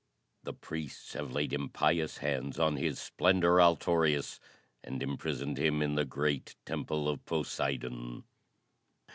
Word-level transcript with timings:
The 0.41 0.53
priests 0.53 1.13
have 1.13 1.31
laid 1.31 1.53
impious 1.53 2.17
hands 2.17 2.57
on 2.57 2.75
His 2.75 2.97
Splendor, 2.97 3.61
Altorius, 3.61 4.39
and 4.83 5.03
imprisoned 5.03 5.59
him 5.59 5.83
in 5.83 5.93
the 5.93 6.05
great 6.05 6.55
temple 6.65 7.07
of 7.07 7.23
Poseidon. 7.23 8.23